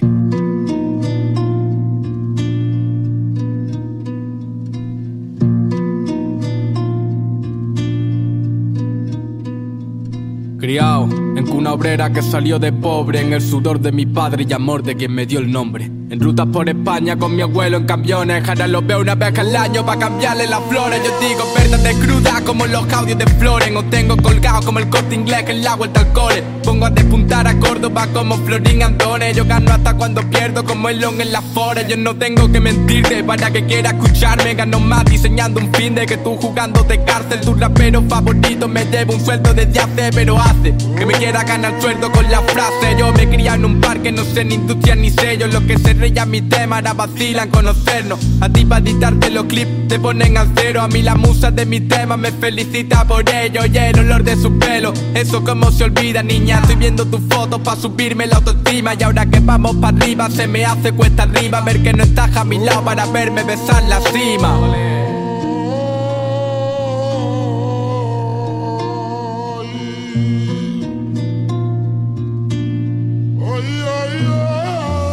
Criado 10.59 11.09
en 11.35 11.45
cuna 11.47 11.73
obrera 11.73 12.11
que 12.11 12.21
salió 12.21 12.59
de 12.59 12.71
pobre, 12.71 13.21
en 13.21 13.33
el 13.33 13.41
sudor 13.41 13.79
de 13.79 13.91
mi 13.91 14.05
padre 14.05 14.45
y 14.47 14.53
amor 14.53 14.83
de 14.83 14.95
quien 14.95 15.13
me 15.13 15.25
dio 15.25 15.39
el 15.39 15.51
nombre. 15.51 15.98
En 16.11 16.19
rutas 16.19 16.47
por 16.51 16.67
España 16.67 17.15
con 17.19 17.35
mi 17.35 17.43
abuelo 17.43 17.77
en 17.77 17.85
camiones, 17.85 18.49
ahora 18.49 18.65
lo 18.65 18.81
veo 18.81 18.99
una 18.99 19.13
vez 19.13 19.37
al 19.37 19.55
año 19.55 19.85
para 19.85 19.99
cambiarle 19.99 20.47
las 20.47 20.61
flores. 20.67 20.99
Yo 21.03 21.11
digo 21.19 21.43
verdades 21.55 21.97
crudas 21.97 22.41
como 22.41 22.65
los 22.65 22.91
audios 22.91 23.19
de 23.19 23.27
Floren, 23.27 23.77
o 23.77 23.85
tengo 23.85 24.17
colgado 24.17 24.65
como 24.65 24.79
el 24.79 24.89
corte 24.89 25.13
inglés 25.13 25.43
que 25.43 25.51
en 25.51 25.63
la 25.63 25.75
vuelta 25.75 25.99
al 25.99 26.11
cole. 26.11 26.41
Pongo 26.63 26.87
a 26.87 26.89
despuntar 26.89 27.47
a 27.47 27.59
Córdoba 27.59 28.07
como 28.11 28.37
Florín 28.37 28.81
Antones. 28.81 29.35
Yo 29.35 29.45
gano 29.45 29.71
hasta 29.71 29.93
cuando 29.93 30.27
pierdo 30.31 30.65
como 30.65 30.89
el 30.89 30.99
long 30.99 31.21
en 31.21 31.31
las 31.31 31.43
foras. 31.53 31.87
Yo 31.87 31.95
no 31.95 32.15
tengo 32.15 32.51
que 32.51 32.59
mentirte 32.59 33.23
para 33.23 33.51
que 33.51 33.63
quiera 33.65 33.91
escucharme. 33.91 34.55
Gano 34.55 34.79
más 34.79 35.05
diseñando 35.05 35.59
un 35.59 35.71
fin 35.75 35.93
de 35.93 36.07
que 36.07 36.17
tú 36.17 36.35
jugando 36.37 36.83
de 36.83 37.03
cárcel. 37.03 37.39
Tu 37.41 37.53
rapero 37.53 38.01
favorito 38.09 38.67
me 38.67 38.83
debe 38.85 39.13
un 39.13 39.23
sueldo 39.23 39.53
desde 39.53 39.79
hace, 39.79 40.09
pero 40.13 40.39
hace 40.39 40.73
que 40.97 41.05
me 41.05 41.13
quiera 41.13 41.43
ganar 41.43 41.79
sueldo 41.79 42.11
con 42.11 42.29
la 42.31 42.41
frase. 42.41 42.95
Yo 42.97 43.13
me 43.13 43.29
cría 43.29 43.53
en 43.53 43.65
un 43.65 43.79
parque, 43.79 44.11
no 44.11 44.23
sé 44.23 44.43
ni 44.43 44.55
industria 44.55 44.95
ni 44.95 45.11
sellos. 45.11 45.53
Lo 45.53 45.65
que 45.65 45.77
se 45.77 45.98
reía 45.99 46.25
mi 46.25 46.41
tema 46.41 46.77
ahora 46.77 46.93
vacilan 46.93 47.49
conocernos. 47.49 48.19
A 48.41 48.49
ti 48.49 48.65
para 48.65 48.81
editarte 48.81 49.29
los 49.29 49.45
clips 49.45 49.87
te 49.87 49.99
ponen 49.99 50.37
al 50.37 50.49
cero. 50.55 50.81
A 50.81 50.87
mí 50.87 51.01
la 51.01 51.15
musa 51.15 51.51
de 51.51 51.65
mi 51.65 51.81
tema 51.81 52.17
me 52.17 52.31
felicita 52.31 53.05
por 53.05 53.29
ello. 53.29 53.61
Y 53.65 53.77
el 53.77 53.99
olor 53.99 54.23
de 54.23 54.35
su 54.35 54.57
pelo, 54.57 54.93
eso 55.13 55.43
como 55.43 55.71
se 55.71 55.83
olvida, 55.83 56.23
niña. 56.23 56.59
Estoy 56.61 56.75
viendo 56.75 57.05
tus 57.05 57.21
fotos 57.29 57.59
para 57.61 57.79
subirme 57.79 58.25
la 58.25 58.37
autoestima. 58.37 58.93
Y 58.97 59.03
ahora 59.03 59.25
que 59.25 59.39
vamos 59.39 59.75
para 59.75 59.95
arriba, 59.95 60.29
se 60.29 60.47
me 60.47 60.65
hace 60.65 60.93
cuesta 60.93 61.23
arriba. 61.23 61.61
Ver 61.61 61.83
que 61.83 61.93
no 61.93 62.03
estás 62.03 62.35
a 62.35 62.45
mi 62.45 62.57
lado 62.57 62.83
para 62.83 63.05
verme 63.05 63.43
besar 63.43 63.83
la 63.83 63.99
cima. 63.99 64.57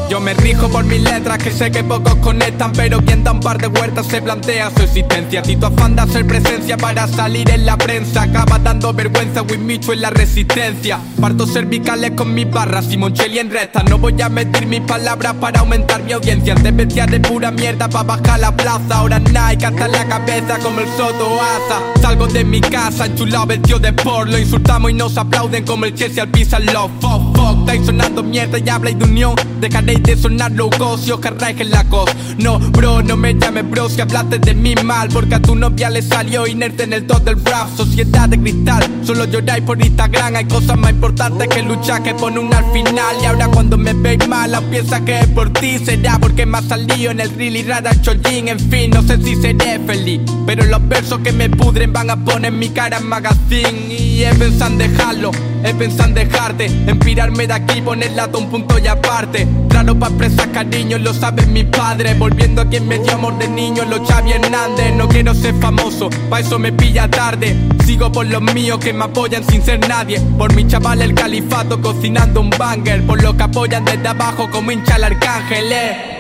Yo 0.09 0.21
me 0.21 0.36
por 0.65 0.85
mis 0.85 1.01
letras 1.03 1.39
que 1.39 1.51
sé 1.51 1.71
que 1.71 1.85
pocos 1.85 2.17
conectan 2.17 2.73
Pero 2.73 3.01
quien 3.05 3.23
da 3.23 3.33
un 3.33 3.41
par 3.41 3.59
de 3.59 3.69
vueltas 3.69 4.07
se 4.07 4.23
plantea 4.23 4.71
su 4.71 4.83
existencia. 4.83 5.45
Si 5.45 5.57
tu 5.57 5.67
afán 5.67 5.95
de 5.95 6.03
hacer 6.03 6.27
presencia 6.27 6.77
para 6.77 7.07
salir 7.07 7.49
en 7.51 7.67
la 7.67 7.77
prensa 7.77 8.23
Acaba 8.23 8.59
dando 8.59 8.93
vergüenza, 8.93 9.45
Micho 9.59 9.93
en 9.93 10.03
la 10.03 10.11
resistencia. 10.11 10.99
Parto 11.21 11.47
cervicales 11.47 12.13
con 12.13 12.35
mis 12.35 12.51
barras 12.51 12.93
y 12.93 12.97
Moncheli 12.97 13.39
en 13.39 13.51
recta 13.51 13.83
No 13.85 13.99
voy 13.99 14.21
a 14.21 14.29
medir 14.29 14.67
mis 14.67 14.81
palabras 14.83 15.35
para 15.41 15.61
aumentar 15.61 16.03
mi 16.03 16.13
audiencia. 16.13 16.55
Antes 16.55 16.77
vestía 16.77 17.07
de 17.07 17.21
pura 17.21 17.51
mierda 17.51 17.89
para 17.89 18.05
bajar 18.05 18.41
la 18.41 18.57
plaza. 18.57 18.97
Ahora 18.97 19.19
Nike 19.19 19.67
hasta 19.67 19.89
la 19.89 20.07
cabeza 20.07 20.59
como 20.63 20.81
el 20.81 20.89
Soto 20.89 21.41
Asa. 21.41 22.01
Salgo 22.01 22.27
de 22.27 22.45
mi 22.45 22.61
casa 22.61 23.07
enchulado 23.07 23.47
vestido 23.47 23.79
de 23.79 23.93
por. 23.93 24.29
Lo 24.29 24.39
insultamos 24.39 24.91
y 24.91 24.95
nos 24.95 25.17
aplauden 25.17 25.65
como 25.65 25.85
el 25.85 25.95
Chelsea 25.95 26.23
al 26.23 26.31
pizza 26.31 26.59
love 26.59 26.91
Fuck, 27.01 27.37
fuck, 27.37 27.59
estáis 27.61 27.87
sonando 27.87 28.23
mierda 28.23 28.59
y 28.59 28.69
habláis 28.69 28.99
de 28.99 29.05
unión. 29.05 29.35
Dejaréis 29.61 30.03
de 30.03 30.17
sonar 30.17 30.46
locos 30.53 31.03
si 31.03 31.13
os 31.13 31.21
cargáis 31.21 31.61
en 31.61 31.71
la 31.71 31.85
cos 31.85 32.11
No, 32.39 32.59
bro, 32.59 33.03
no 33.03 33.17
me 33.17 33.35
llames 33.35 33.69
bro 33.71 33.89
si 33.89 34.01
hablaste 34.01 34.39
de 34.39 34.55
mí 34.55 34.75
mal 34.85 35.09
Porque 35.09 35.35
a 35.35 35.43
tu 35.43 35.55
novia 35.55 35.91
le 35.91 36.03
salió 36.03 36.47
inerte 36.47 36.85
en 36.85 36.93
el 36.93 37.07
top 37.07 37.25
del 37.25 37.45
rap 37.45 37.69
Sociedad 37.77 38.29
de 38.29 38.41
cristal, 38.41 38.85
solo 39.03 39.25
lloráis 39.25 39.65
por 39.65 39.85
Instagram 39.85 40.37
Hay 40.37 40.45
cosas 40.47 40.79
más 40.79 40.91
importantes 40.91 41.49
que 41.49 41.63
luchar 41.63 42.03
que 42.03 42.15
poner 42.15 42.39
un 42.39 42.55
al 42.55 42.73
final. 42.73 43.17
Y 43.23 43.27
ahora 43.27 43.49
cuando 43.49 43.77
me 43.77 43.93
veis 43.93 44.27
mal, 44.29 44.55
aún 44.55 44.67
piensa 44.71 45.05
que 45.05 45.21
es 45.21 45.27
por 45.29 45.53
ti 45.53 45.79
Será 45.79 46.19
porque 46.19 46.47
me 46.47 46.59
ha 46.59 46.63
salido 46.63 47.11
en 47.11 47.21
el 47.21 47.31
reel 47.31 47.57
y 47.57 47.63
rara 47.63 47.91
chollín 48.01 48.49
En 48.49 48.59
fin, 48.59 48.91
no 48.91 49.03
sé 49.03 49.21
si 49.23 49.37
seré 49.37 49.79
feliz. 49.87 50.21
Pero 50.47 50.65
los 50.65 50.87
versos 50.89 51.21
que 51.21 51.33
me 51.33 51.51
pudren 51.51 51.93
van 51.93 52.11
a 52.11 52.17
poner 52.17 52.53
mi 52.53 52.71
cara 52.71 52.99
en 52.99 53.07
magazine 53.07 53.87
Y 53.89 54.25
pensado 54.39 54.73
en 54.73 54.79
dejarlo, 54.79 55.31
he 55.65 55.75
pensado 55.75 56.09
en 56.09 56.15
dejarte 56.15 56.67
En 56.67 56.99
pirarme 56.99 57.47
de 57.47 57.55
aquí, 57.55 57.81
ponerla 57.81 58.25
a 58.25 58.37
un 58.37 58.49
punto 58.51 58.79
y 58.79 58.87
aparte. 58.87 59.47
Claro, 59.69 59.99
pa' 59.99 60.09
expresar 60.09 60.51
cariño, 60.53 60.99
lo 60.99 61.13
saben 61.13 61.53
mis 61.53 61.65
padres 61.65 62.19
Volviendo 62.19 62.63
a 62.63 62.67
quien 62.67 62.87
me 62.87 62.99
dio 62.99 63.15
amor 63.15 63.39
de 63.39 63.49
niño, 63.49 63.85
los 63.85 64.09
Xavi 64.09 64.33
Hernández. 64.33 64.95
No 64.95 65.09
quiero 65.09 65.35
ser 65.35 65.55
famoso, 65.55 66.11
pa' 66.31 66.41
eso 66.41 66.59
me 66.59 66.73
pilla 66.73 67.09
tarde. 67.09 67.57
Sigo 67.85 68.11
por 68.11 68.27
los 68.27 68.43
míos 68.43 68.79
que 68.79 68.93
me 68.93 69.05
apoyan 69.05 69.45
sin 69.45 69.63
ser 69.63 69.87
nadie. 69.89 70.21
Por 70.39 70.55
mi 70.55 70.67
chaval 70.67 71.03
el 71.03 71.15
califato 71.15 71.81
cocinando 71.81 72.41
un 72.41 72.51
banger. 72.51 73.07
Por 73.07 73.23
los 73.23 73.35
que 73.35 73.43
apoyan 73.43 73.85
desde 73.85 74.09
abajo 74.09 74.49
como 74.51 74.73
hincha 74.73 74.97
el 74.97 75.05
arcángel, 75.05 75.73
eh. 75.73 76.16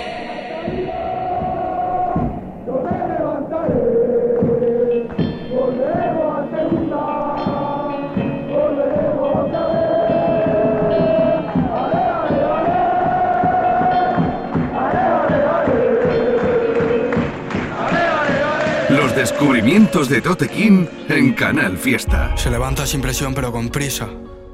Descubrimientos 19.31 20.09
de 20.09 20.23
Tote 20.23 20.49
King 20.49 20.87
en 21.09 21.33
Canal 21.33 21.77
Fiesta. 21.77 22.37
Se 22.37 22.49
levanta 22.49 22.87
sin 22.87 23.01
presión 23.01 23.35
pero 23.35 23.51
con 23.51 23.71
prisa. 23.71 24.07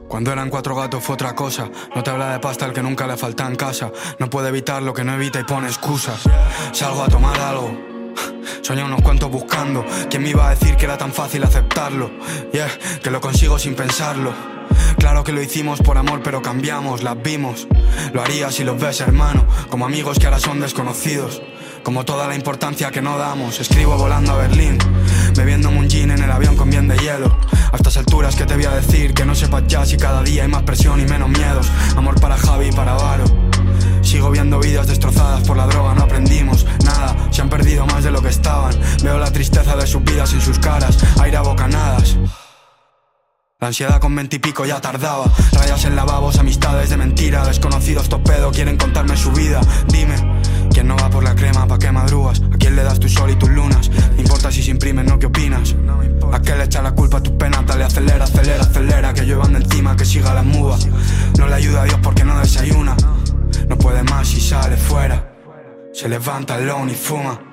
Cuando 0.09 0.33
eran 0.33 0.49
cuatro 0.49 0.75
gatos 0.75 1.05
fue 1.05 1.15
otra 1.15 1.35
cosa. 1.35 1.69
No 1.95 2.03
te 2.03 2.09
habla 2.09 2.33
de 2.33 2.39
pasta 2.39 2.65
el 2.65 2.73
que 2.73 2.83
nunca 2.83 3.07
le 3.07 3.19
falta 3.19 3.47
en 3.47 3.55
casa. 3.55 3.93
No 4.19 4.31
puede 4.31 4.49
evitar 4.49 4.83
lo 4.83 4.95
que 4.95 5.05
no 5.05 5.13
evita 5.13 5.39
y 5.41 5.45
pone 5.45 5.67
excusas. 5.67 6.23
Salgo 6.73 7.03
a 7.03 7.09
tomar 7.09 7.39
algo. 7.39 7.77
Soñé 8.63 8.83
unos 8.83 9.03
cuantos 9.03 9.31
buscando. 9.31 9.85
¿Quién 10.09 10.23
me 10.23 10.31
iba 10.31 10.47
a 10.47 10.55
decir 10.55 10.75
que 10.77 10.87
era 10.87 10.97
tan 10.97 11.13
fácil 11.13 11.45
aceptarlo? 11.45 12.11
Yeah, 12.55 12.71
que 13.03 13.11
lo 13.11 13.21
consigo 13.21 13.59
sin 13.59 13.75
pensarlo. 13.75 14.33
Claro 15.03 15.25
que 15.25 15.33
lo 15.33 15.43
hicimos 15.43 15.81
por 15.81 15.99
amor, 15.99 16.21
pero 16.23 16.43
cambiamos, 16.43 17.03
las 17.03 17.21
vimos. 17.21 17.67
Lo 18.13 18.23
haría 18.23 18.53
si 18.53 18.63
los 18.63 18.81
ves, 18.81 19.01
hermano, 19.01 19.45
como 19.69 19.85
amigos 19.85 20.17
que 20.17 20.27
ahora 20.27 20.39
son 20.39 20.61
desconocidos. 20.61 21.43
Como 21.83 22.05
toda 22.05 22.29
la 22.29 22.37
importancia 22.37 22.93
que 22.93 23.03
no 23.03 23.19
damos. 23.19 23.59
Escribo 23.59 23.97
volando 23.97 24.31
a 24.31 24.37
Berlín, 24.37 24.79
bebiendo 25.35 25.71
un 25.71 25.91
en 25.91 26.11
el 26.13 26.31
avión 26.31 26.55
con 26.55 26.71
bien 26.71 26.87
de 26.87 26.97
hielo. 26.99 27.37
A 27.73 27.77
estas 27.77 27.97
alturas, 27.97 28.37
que 28.37 28.47
te 28.47 28.55
voy 28.55 28.65
a 28.65 28.71
decir? 28.71 29.13
Que 29.13 29.25
no 29.25 29.35
sepas 29.35 29.65
ya 29.67 29.85
si 29.85 29.97
cada 29.97 30.23
día 30.23 30.45
hay 30.45 30.49
más 30.49 30.63
presión 30.63 31.01
y 31.01 31.05
menos 31.05 31.31
miedos. 31.31 31.69
Amor 31.97 32.21
para 32.21 32.37
Javi 32.37 32.69
y 32.69 32.73
para 32.73 32.93
Varo. 32.93 33.25
Sigo 34.03 34.31
viendo 34.31 34.61
vidas 34.61 34.87
destrozadas 34.87 35.43
por 35.43 35.57
la 35.57 35.67
droga, 35.67 35.97
no 35.97 36.05
aprendimos 36.05 36.65
nada. 36.85 37.17
Se 37.33 37.43
han 37.43 37.49
perdido 37.49 37.87
más 37.87 38.05
de 38.05 38.13
lo 38.13 38.23
que 38.23 38.29
estaban. 38.29 38.79
Veo 39.03 39.19
la 39.19 39.33
tristeza 39.33 39.75
de 39.75 39.85
sus 39.85 40.05
vidas 40.05 40.33
en 40.33 40.41
sus 40.41 40.61
caras, 40.61 40.97
aire 41.21 41.39
a 41.39 41.43
bocanadas. 41.43 42.17
La 43.63 43.69
ansiedad 43.69 44.01
con 44.01 44.13
veintipico 44.17 44.67
ya 44.67 44.81
tardaba. 44.81 45.27
Rayas 45.53 45.85
en 45.85 45.95
lavabos, 45.95 46.37
amistades 46.37 46.91
de 46.91 46.97
mentira. 46.97 47.47
Desconocidos 47.47 48.09
topedo 48.09 48.51
quieren 48.51 48.77
contarme 48.77 49.17
su 49.17 49.31
vida. 49.31 49.61
Dime, 49.87 50.17
¿quién 50.73 50.89
no 50.89 50.97
va 50.97 51.09
por 51.09 51.23
la 51.23 51.37
crema? 51.37 51.65
¿Pa' 51.69 51.79
qué 51.79 51.93
madrugas? 51.93 52.43
¿A 52.53 52.57
quién 52.59 52.75
le 52.75 52.83
das 52.83 52.99
tu 52.99 53.09
sol 53.09 53.31
y 53.31 53.37
tus 53.37 53.49
lunas? 53.51 53.89
No 53.89 54.21
importa 54.21 54.51
si 54.51 54.65
se 54.65 54.73
imprimen, 54.73 55.07
¿no? 55.07 55.17
¿Qué 55.17 55.27
opinas? 55.27 55.77
¿A 56.33 56.43
qué 56.43 56.57
le 56.57 56.65
echa 56.65 56.83
la 56.83 56.91
culpa 56.91 57.19
a 57.19 57.23
tus 57.23 57.35
penas? 57.35 57.65
Dale, 57.65 57.85
acelera, 57.85 58.25
acelera, 58.25 58.63
acelera. 58.65 59.15
Que 59.15 59.25
lluevan 59.25 59.53
de 59.53 59.61
encima, 59.61 59.95
que 59.95 60.07
siga 60.07 60.35
la 60.35 60.43
muda. 60.43 60.77
No 61.39 61.47
le 61.47 61.55
ayuda 61.55 61.83
a 61.83 61.85
Dios 61.85 62.01
porque 62.03 62.25
no 62.25 62.37
desayuna. 62.41 62.97
No 63.69 63.79
puede 63.79 64.03
más 64.03 64.35
y 64.35 64.41
sale 64.41 64.77
fuera. 64.77 65.35
Se 65.95 66.09
levanta 66.09 66.59
el 66.59 66.69
y 66.91 66.95
fuma. 66.95 67.52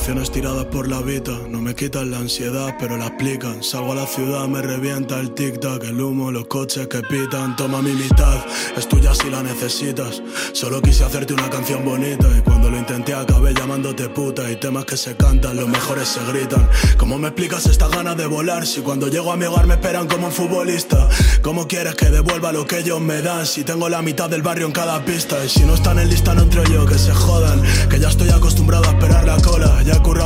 Canciones 0.00 0.32
tiradas 0.32 0.64
por 0.64 0.88
la 0.88 1.02
vida, 1.02 1.38
no 1.50 1.60
me 1.60 1.74
quitan 1.74 2.10
la 2.10 2.16
ansiedad, 2.16 2.74
pero 2.80 2.96
la 2.96 3.08
explican. 3.08 3.62
Salgo 3.62 3.92
a 3.92 3.96
la 3.96 4.06
ciudad, 4.06 4.48
me 4.48 4.62
revienta 4.62 5.20
el 5.20 5.34
tic-tac, 5.34 5.84
el 5.84 6.00
humo, 6.00 6.32
los 6.32 6.46
coches 6.46 6.88
que 6.88 7.02
pitan. 7.02 7.54
Toma 7.54 7.82
mi 7.82 7.92
mitad, 7.92 8.42
es 8.78 8.88
tuya 8.88 9.14
si 9.14 9.28
la 9.28 9.42
necesitas. 9.42 10.22
Solo 10.54 10.80
quise 10.80 11.04
hacerte 11.04 11.34
una 11.34 11.50
canción 11.50 11.84
bonita 11.84 12.26
y 12.34 12.40
cuando 12.40 12.70
lo 12.70 12.78
intenté 12.78 13.12
acabé 13.12 13.52
llamándote 13.52 14.08
puta. 14.08 14.50
Y 14.50 14.56
temas 14.56 14.86
que 14.86 14.96
se 14.96 15.16
cantan, 15.16 15.56
los 15.56 15.68
mejores 15.68 16.08
se 16.08 16.24
gritan. 16.32 16.66
¿Cómo 16.96 17.18
me 17.18 17.28
explicas 17.28 17.66
esta 17.66 17.88
gana 17.88 18.14
de 18.14 18.24
volar 18.24 18.66
si 18.66 18.80
cuando 18.80 19.08
llego 19.08 19.30
a 19.30 19.36
mi 19.36 19.44
hogar 19.44 19.66
me 19.66 19.74
esperan 19.74 20.08
como 20.08 20.28
un 20.28 20.32
futbolista? 20.32 21.10
¿Cómo 21.42 21.68
quieres 21.68 21.94
que 21.94 22.06
devuelva 22.06 22.52
lo 22.52 22.66
que 22.66 22.78
ellos 22.78 23.02
me 23.02 23.20
dan 23.20 23.44
si 23.44 23.64
tengo 23.64 23.90
la 23.90 24.00
mitad 24.00 24.30
del 24.30 24.40
barrio 24.40 24.64
en 24.64 24.72
cada 24.72 25.04
pista? 25.04 25.44
Y 25.44 25.50
si 25.50 25.60
no 25.64 25.74
están 25.74 25.98
en 25.98 26.08
lista 26.08 26.32
no 26.32 26.44
entro 26.44 26.64
yo, 26.64 26.86
que 26.86 26.96
se 26.96 27.12
jodan, 27.12 27.62
que 27.90 28.00
ya 28.00 28.08
estoy 28.08 28.30
acostumbrado 28.30 28.86
a 28.86 28.92
esperar 28.92 29.26
la 29.26 29.36
cola. 29.36 29.89
Ya 29.90 29.96
he 29.96 30.19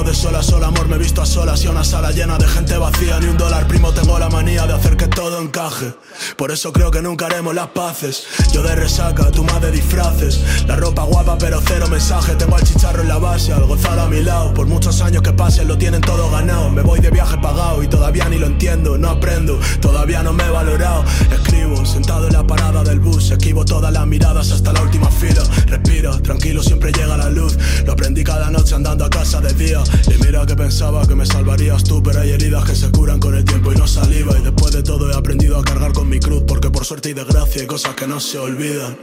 a 1.24 1.26
solas 1.26 1.64
y 1.64 1.68
a 1.68 1.70
una 1.70 1.84
sala 1.84 2.10
llena 2.10 2.37
de 2.37 2.46
gente 2.46 2.76
vacía, 2.76 3.18
ni 3.18 3.28
un 3.28 3.38
dólar, 3.38 3.66
primo, 3.66 3.92
tengo 3.92 4.18
la 4.18 4.28
manía 4.28 4.66
de 4.66 4.74
hacer 4.74 4.94
que 4.94 5.06
todo 5.06 5.40
encaje. 5.40 5.94
Por 6.37 6.50
eso 6.50 6.70
creo 6.70 6.90
que 6.90 7.00
nunca 7.00 7.26
haremos 7.26 7.54
las 7.54 7.68
paces. 7.68 8.24
Yo 8.52 8.62
de 8.62 8.74
resaca, 8.74 9.30
tú 9.30 9.42
más 9.42 9.60
de 9.62 9.70
disfraces. 9.70 10.40
La 10.66 10.76
ropa 10.76 11.04
guapa, 11.04 11.38
pero 11.38 11.62
cero 11.64 11.87
mensaje. 11.88 12.34
Tengo 12.34 12.56
al 12.56 12.62
chicharro 12.62 13.00
en 13.00 13.08
la 13.08 13.16
base, 13.16 13.54
al 13.54 13.64
gozar 13.64 13.98
a 13.98 14.06
mi 14.06 14.22
lado. 14.22 14.52
Por 14.52 14.66
muchos 14.66 15.00
años 15.00 15.22
que 15.22 15.32
pasen, 15.32 15.66
lo 15.66 15.78
tienen 15.78 16.02
todo 16.02 16.30
ganado. 16.30 16.68
Me 16.70 16.82
voy 16.82 17.00
de 17.00 17.10
viaje 17.10 17.38
pagado 17.38 17.82
y 17.82 17.88
todavía 17.88 18.28
ni 18.28 18.38
lo 18.38 18.46
entiendo, 18.46 18.98
no 18.98 19.08
aprendo, 19.08 19.58
todavía 19.80 20.22
no 20.22 20.34
me 20.34 20.44
he 20.44 20.50
valorado. 20.50 21.04
Escribo, 21.32 21.87
sentado 21.87 22.26
en 22.26 22.34
la 22.34 22.46
parada 22.46 22.84
del 22.84 23.00
bus, 23.00 23.30
esquivo 23.30 23.64
todas 23.64 23.92
las 23.92 24.06
miradas 24.06 24.50
hasta 24.52 24.74
la 24.74 24.82
última 24.82 25.10
fila. 25.10 25.42
Respiro, 25.68 26.20
tranquilo, 26.20 26.62
siempre 26.62 26.92
llega 26.92 27.16
la 27.16 27.30
luz. 27.30 27.56
Lo 27.87 27.92
aprendí 27.92 28.22
cada 28.22 28.50
noche 28.50 28.74
andando 28.74 29.06
a 29.06 29.10
casa 29.10 29.40
de 29.40 29.54
día. 29.54 29.82
Y 30.06 30.22
mira 30.22 30.44
que 30.44 30.54
pensaba 30.54 31.06
que 31.06 31.13
me 31.14 31.27
salvarías 31.27 31.85
tú, 31.85 32.03
pero 32.03 32.20
hay 32.20 32.31
heridas 32.31 32.64
que 32.64 32.74
se 32.74 32.90
curan 32.90 33.20
con 33.20 33.35
el 33.35 33.44
tiempo 33.44 33.72
y 33.72 33.77
no 33.77 33.87
saliva. 33.87 34.38
Y 34.38 34.42
después 34.42 34.72
de 34.72 34.83
todo 34.83 35.11
he 35.11 35.14
aprendido 35.14 35.59
a 35.59 35.62
cargar 35.62 35.92
con 35.92 36.09
mi 36.09 36.20
cruz, 36.20 36.42
porque 36.46 36.70
por 36.70 36.85
suerte 36.85 37.11
y 37.11 37.12
desgracia 37.14 37.62
hay 37.62 37.66
cosas 37.66 37.94
que 37.94 38.07
no 38.07 38.20
se 38.20 38.38
olvidan. 38.38 38.96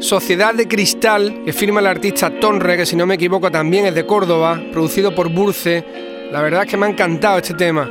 Sociedad 0.00 0.54
de 0.54 0.66
Cristal, 0.66 1.42
que 1.44 1.52
firma 1.52 1.80
el 1.80 1.86
artista 1.86 2.40
Tonre, 2.40 2.76
que 2.78 2.86
si 2.86 2.96
no 2.96 3.06
me 3.06 3.16
equivoco 3.16 3.50
también 3.50 3.86
es 3.86 3.94
de 3.94 4.06
Córdoba, 4.06 4.60
producido 4.72 5.14
por 5.14 5.28
Burce. 5.28 5.84
La 6.32 6.40
verdad 6.40 6.62
es 6.64 6.70
que 6.70 6.76
me 6.76 6.86
ha 6.86 6.88
encantado 6.88 7.36
este 7.36 7.54
tema. 7.54 7.88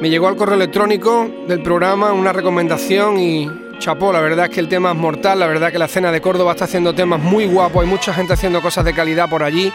Me 0.00 0.08
llegó 0.08 0.28
al 0.28 0.36
correo 0.36 0.54
electrónico 0.54 1.28
del 1.48 1.60
programa 1.60 2.12
una 2.12 2.32
recomendación 2.32 3.18
y 3.18 3.50
chapó, 3.80 4.12
la 4.12 4.20
verdad 4.20 4.46
es 4.46 4.50
que 4.52 4.60
el 4.60 4.68
tema 4.68 4.92
es 4.92 4.96
mortal, 4.96 5.40
la 5.40 5.46
verdad 5.46 5.72
que 5.72 5.78
la 5.78 5.86
escena 5.86 6.12
de 6.12 6.20
Córdoba 6.20 6.52
está 6.52 6.66
haciendo 6.66 6.94
temas 6.94 7.20
muy 7.20 7.46
guapos, 7.46 7.82
hay 7.82 7.88
mucha 7.88 8.12
gente 8.12 8.32
haciendo 8.32 8.60
cosas 8.60 8.84
de 8.84 8.94
calidad 8.94 9.28
por 9.28 9.42
allí. 9.42 9.72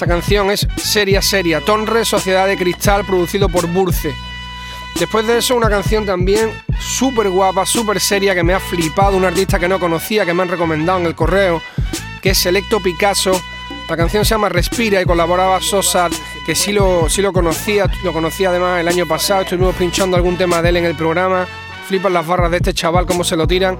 Esta 0.00 0.14
canción 0.14 0.50
es 0.50 0.66
seria, 0.78 1.20
seria. 1.20 1.60
Tonre, 1.60 2.06
Sociedad 2.06 2.46
de 2.46 2.56
Cristal, 2.56 3.04
producido 3.04 3.50
por 3.50 3.66
Burce. 3.66 4.14
Después 4.98 5.26
de 5.26 5.36
eso, 5.36 5.54
una 5.54 5.68
canción 5.68 6.06
también 6.06 6.52
súper 6.80 7.28
guapa, 7.28 7.66
súper 7.66 8.00
seria, 8.00 8.34
que 8.34 8.42
me 8.42 8.54
ha 8.54 8.60
flipado, 8.60 9.18
un 9.18 9.26
artista 9.26 9.58
que 9.58 9.68
no 9.68 9.78
conocía, 9.78 10.24
que 10.24 10.32
me 10.32 10.40
han 10.40 10.48
recomendado 10.48 11.00
en 11.00 11.04
el 11.04 11.14
correo, 11.14 11.60
que 12.22 12.30
es 12.30 12.38
Selecto 12.38 12.80
Picasso. 12.80 13.38
La 13.90 13.96
canción 13.98 14.24
se 14.24 14.30
llama 14.30 14.48
Respira 14.48 15.02
y 15.02 15.04
colaboraba 15.04 15.60
Sosa, 15.60 16.08
que 16.46 16.54
sí 16.54 16.72
lo, 16.72 17.10
sí 17.10 17.20
lo 17.20 17.34
conocía, 17.34 17.84
lo 18.02 18.14
conocía 18.14 18.48
además 18.48 18.80
el 18.80 18.88
año 18.88 19.06
pasado, 19.06 19.42
estuvimos 19.42 19.74
pinchando 19.74 20.16
algún 20.16 20.38
tema 20.38 20.62
de 20.62 20.70
él 20.70 20.78
en 20.78 20.86
el 20.86 20.96
programa. 20.96 21.46
Flipan 21.88 22.14
las 22.14 22.26
barras 22.26 22.50
de 22.52 22.56
este 22.56 22.72
chaval, 22.72 23.04
cómo 23.04 23.22
se 23.22 23.36
lo 23.36 23.46
tiran. 23.46 23.78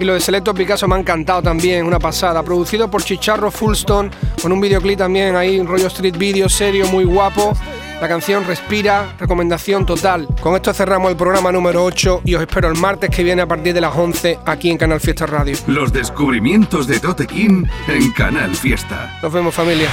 Y 0.00 0.04
lo 0.06 0.14
de 0.14 0.20
Selecto 0.20 0.54
Picasso 0.54 0.88
me 0.88 0.96
ha 0.96 0.98
encantado 0.98 1.42
también, 1.42 1.84
una 1.84 1.98
pasada. 1.98 2.42
Producido 2.42 2.90
por 2.90 3.04
Chicharro 3.04 3.50
Fullstone, 3.50 4.10
con 4.40 4.50
un 4.50 4.58
videoclip 4.58 4.98
también 4.98 5.36
ahí, 5.36 5.60
un 5.60 5.66
rollo 5.66 5.88
street 5.88 6.16
video 6.16 6.48
serio, 6.48 6.86
muy 6.86 7.04
guapo. 7.04 7.52
La 8.00 8.08
canción 8.08 8.46
Respira, 8.46 9.14
recomendación 9.18 9.84
total. 9.84 10.26
Con 10.40 10.56
esto 10.56 10.72
cerramos 10.72 11.10
el 11.10 11.18
programa 11.18 11.52
número 11.52 11.84
8 11.84 12.22
y 12.24 12.34
os 12.34 12.40
espero 12.40 12.68
el 12.68 12.78
martes 12.78 13.10
que 13.10 13.22
viene 13.22 13.42
a 13.42 13.46
partir 13.46 13.74
de 13.74 13.82
las 13.82 13.94
11 13.94 14.38
aquí 14.46 14.70
en 14.70 14.78
Canal 14.78 15.00
Fiesta 15.00 15.26
Radio. 15.26 15.54
Los 15.66 15.92
descubrimientos 15.92 16.86
de 16.86 16.98
Tote 16.98 17.26
King 17.26 17.66
en 17.86 18.10
Canal 18.12 18.56
Fiesta. 18.56 19.18
Nos 19.22 19.30
vemos 19.30 19.54
familia. 19.54 19.90